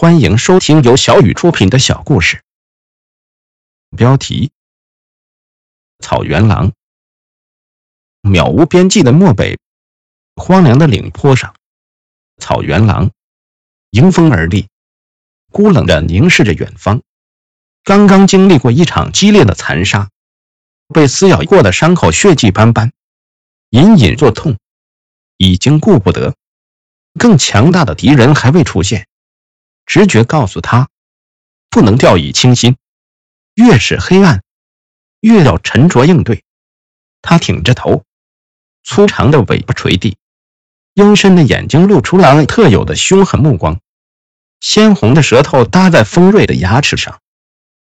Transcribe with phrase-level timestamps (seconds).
[0.00, 2.44] 欢迎收听由小雨出品的小故事。
[3.96, 4.52] 标题：
[5.98, 6.70] 草原狼。
[8.22, 9.58] 渺无边际的漠北，
[10.36, 11.56] 荒凉的岭坡上，
[12.36, 13.10] 草原狼
[13.90, 14.68] 迎风而立，
[15.50, 17.02] 孤冷地凝视着远方。
[17.82, 20.10] 刚刚经历过一场激烈的残杀，
[20.94, 22.92] 被撕咬过的伤口血迹斑斑，
[23.70, 24.58] 隐隐作痛，
[25.38, 26.36] 已经顾不得
[27.18, 29.08] 更强大的敌人还未出现。
[29.88, 30.90] 直觉告诉他，
[31.70, 32.76] 不能掉以轻心。
[33.54, 34.42] 越是黑暗，
[35.20, 36.44] 越要沉着应对。
[37.22, 38.04] 他挺着头，
[38.84, 40.18] 粗长的尾巴垂地，
[40.92, 43.80] 幽深的眼睛露出狼特有的凶狠目光，
[44.60, 47.20] 鲜红的舌头搭在锋锐的牙齿上。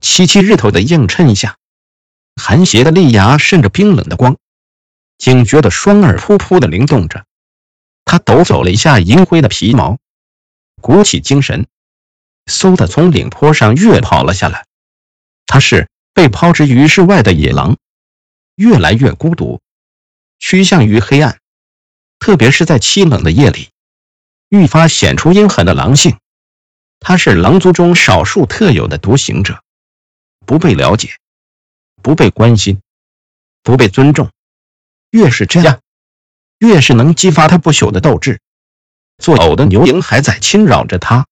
[0.00, 1.56] 七七日头的映衬下，
[2.36, 4.36] 寒邪的利牙渗着冰冷的光，
[5.16, 7.24] 警觉的双耳扑扑的灵动着。
[8.04, 9.96] 他抖擞了一下银灰的皮毛，
[10.82, 11.66] 鼓起精神。
[12.48, 14.66] 嗖的从岭坡上跃跑了下来。
[15.46, 17.76] 他是被抛之于世外的野狼，
[18.56, 19.60] 越来越孤独，
[20.38, 21.38] 趋向于黑暗。
[22.18, 23.70] 特别是在凄冷的夜里，
[24.48, 26.18] 愈发显出阴狠的狼性。
[26.98, 29.62] 他是狼族中少数特有的独行者，
[30.44, 31.16] 不被了解，
[32.02, 32.80] 不被关心，
[33.62, 34.30] 不被尊重。
[35.10, 35.80] 越是这样，
[36.58, 38.40] 越是能激发他不朽的斗志。
[39.18, 41.26] 作呕的牛蝇还在侵扰着他。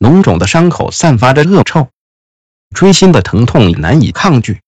[0.00, 1.90] 脓肿的伤口散发着恶臭，
[2.74, 4.62] 锥心的疼痛难以抗拒，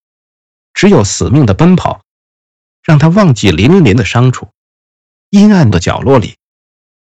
[0.74, 2.02] 只有死命的奔跑，
[2.82, 4.50] 让他忘记淋淋的伤处。
[5.30, 6.36] 阴暗的角落里，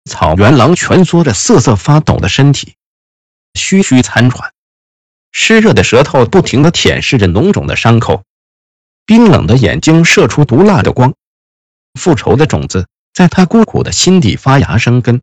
[0.08, 2.76] 草原狼蜷缩着瑟瑟发抖的身体，
[3.54, 4.52] 吁吁残喘，
[5.32, 8.22] 湿热的舌头不停地舔舐着脓肿的伤口，
[9.04, 11.14] 冰冷的眼睛射出毒辣的光。
[11.98, 15.20] 复仇的种子在他孤苦的心底发芽生根。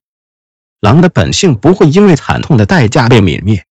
[0.80, 3.66] 狼的本性不会因为惨痛的代价被泯灭，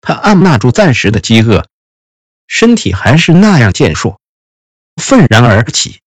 [0.00, 1.66] 他按捺住暂时的饥饿，
[2.46, 4.20] 身体还是那样健硕，
[5.00, 6.00] 愤然而起，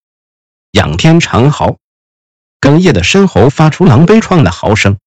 [0.72, 1.78] 仰天长嚎，
[2.62, 5.00] 哽咽的深喉发出狼悲怆的嚎声，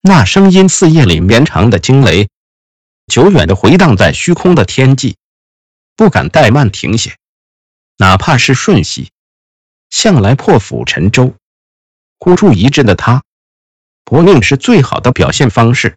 [0.00, 2.28] 那声音似夜里绵长的惊雷，
[3.06, 5.16] 久远的回荡在虚空的天际，
[5.94, 7.16] 不敢怠慢停歇，
[7.98, 9.12] 哪怕是瞬息，
[9.90, 11.36] 向来破釜沉舟、
[12.18, 13.22] 孤注一掷的他。
[14.10, 15.96] 搏命是最好的表现方式，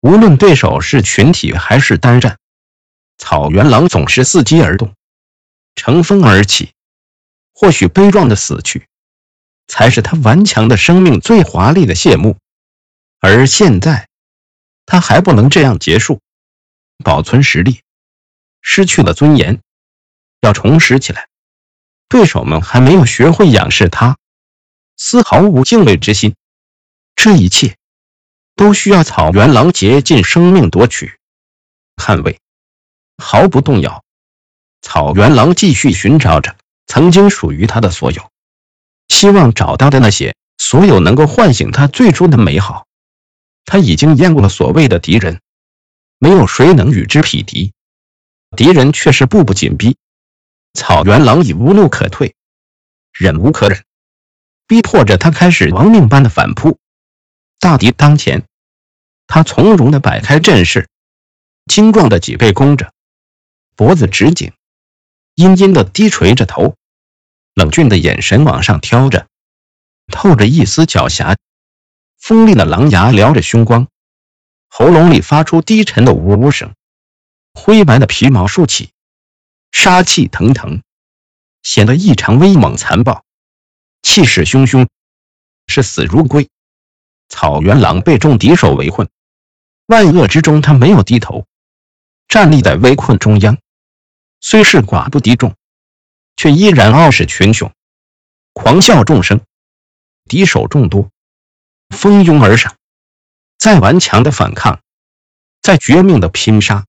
[0.00, 2.38] 无论对手是群体还是单战，
[3.18, 4.94] 草原狼总是伺机而动，
[5.74, 6.72] 乘风而起。
[7.52, 8.86] 或许悲壮的死去，
[9.68, 12.38] 才是他顽强的生命最华丽的谢幕。
[13.20, 14.08] 而现在，
[14.86, 16.22] 他还不能这样结束，
[17.04, 17.82] 保存实力，
[18.62, 19.60] 失去了尊严，
[20.40, 21.28] 要重拾起来。
[22.08, 24.16] 对手们还没有学会仰视他，
[24.96, 26.34] 丝毫无敬畏之心。
[27.26, 27.76] 这一切
[28.54, 31.18] 都需要草原狼竭尽生命夺取、
[31.96, 32.38] 捍卫，
[33.18, 34.04] 毫不动摇。
[34.80, 38.30] 草原狼继续寻找着曾经属于他的所有，
[39.08, 42.86] 希望找到的那些所有能够唤醒他最初的美好。
[43.64, 45.40] 他已经厌恶了所谓的敌人，
[46.20, 47.72] 没有谁能与之匹敌。
[48.56, 49.96] 敌人却是步步紧逼，
[50.74, 52.36] 草原狼已无路可退，
[53.12, 53.82] 忍无可忍，
[54.68, 56.78] 逼迫着他开始亡命般的反扑。
[57.58, 58.44] 大敌当前，
[59.26, 60.88] 他从容地摆开阵势，
[61.66, 62.92] 精壮的脊背弓着，
[63.74, 64.52] 脖子直挺，
[65.34, 66.76] 阴阴地低垂着头，
[67.54, 69.26] 冷峻的眼神往上挑着，
[70.12, 71.36] 透着一丝狡黠。
[72.18, 73.88] 锋利的狼牙撩着凶光，
[74.68, 76.74] 喉咙里发出低沉的呜呜声，
[77.52, 78.90] 灰白的皮毛竖起，
[79.70, 80.82] 杀气腾腾，
[81.62, 83.24] 显得异常威猛残暴，
[84.02, 84.88] 气势汹汹，
[85.68, 86.48] 视死如归。
[87.28, 89.08] 草原狼被众敌手围困，
[89.86, 91.46] 万恶之中，他没有低头，
[92.28, 93.58] 站立在围困中央。
[94.40, 95.54] 虽是寡不敌众，
[96.36, 97.72] 却依然傲视群雄，
[98.52, 99.40] 狂笑众生。
[100.28, 101.10] 敌手众多，
[101.90, 102.74] 蜂拥而上。
[103.58, 104.80] 再顽强的反抗，
[105.62, 106.84] 再绝命的拼杀，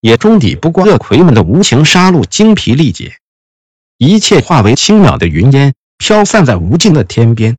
[0.00, 3.18] 也终抵不过恶魁们的无情杀戮，精疲力竭。
[3.98, 7.58] 一切化为轻渺的云烟，飘散在无尽的天边。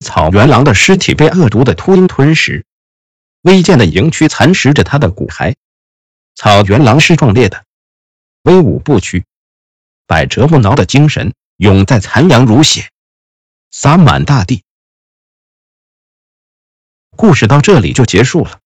[0.00, 2.66] 草原狼的尸体被恶毒的秃鹰吞食，
[3.42, 5.54] 微贱的营蛆蚕食着他的骨骸。
[6.34, 7.64] 草原狼是壮烈的，
[8.42, 9.24] 威武不屈，
[10.06, 12.90] 百折不挠的精神涌在残阳如血，
[13.70, 14.62] 洒满大地。
[17.16, 18.60] 故事到这里就结束了。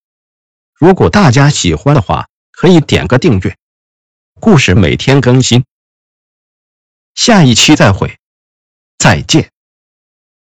[0.73, 3.57] 如果大家喜欢的话，可以点个订阅。
[4.41, 5.63] 故事每天更新，
[7.15, 8.17] 下一期再会，
[8.97, 9.49] 再见。